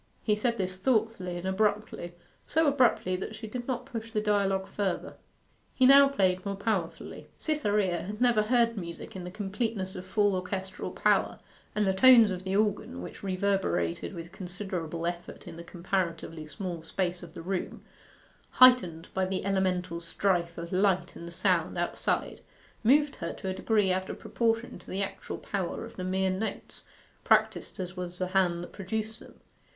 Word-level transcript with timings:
He 0.23 0.35
said 0.35 0.57
this 0.57 0.77
thoughtfully 0.79 1.37
and 1.37 1.45
abruptly 1.47 2.15
so 2.47 2.65
abruptly 2.65 3.15
that 3.17 3.35
she 3.35 3.45
did 3.45 3.67
not 3.67 3.85
push 3.85 4.11
the 4.11 4.19
dialogue 4.19 4.67
further. 4.67 5.13
He 5.75 5.85
now 5.85 6.07
played 6.09 6.43
more 6.43 6.55
powerfully. 6.55 7.27
Cytherea 7.37 8.01
had 8.01 8.19
never 8.19 8.41
heard 8.41 8.77
music 8.77 9.15
in 9.15 9.25
the 9.25 9.29
completeness 9.29 9.95
of 9.95 10.03
full 10.07 10.33
orchestral 10.33 10.89
power, 10.89 11.37
and 11.75 11.85
the 11.85 11.93
tones 11.93 12.31
of 12.31 12.43
the 12.43 12.55
organ, 12.55 13.03
which 13.03 13.21
reverberated 13.21 14.15
with 14.15 14.31
considerable 14.31 15.05
effect 15.05 15.47
in 15.47 15.55
the 15.55 15.63
comparatively 15.63 16.47
small 16.47 16.81
space 16.81 17.21
of 17.21 17.35
the 17.35 17.43
room, 17.43 17.83
heightened 18.53 19.07
by 19.13 19.25
the 19.25 19.45
elemental 19.45 20.01
strife 20.01 20.57
of 20.57 20.71
light 20.73 21.15
and 21.15 21.31
sound 21.31 21.77
outside, 21.77 22.41
moved 22.83 23.17
her 23.17 23.33
to 23.33 23.49
a 23.49 23.53
degree 23.53 23.91
out 23.93 24.09
of 24.09 24.17
proportion 24.17 24.79
to 24.79 24.89
the 24.89 25.03
actual 25.03 25.37
power 25.37 25.85
of 25.85 25.95
the 25.95 26.03
mere 26.03 26.31
notes, 26.31 26.85
practised 27.23 27.79
as 27.79 27.95
was 27.95 28.17
the 28.17 28.29
hand 28.29 28.63
that 28.63 28.71
produced 28.73 29.19
them. 29.19 29.39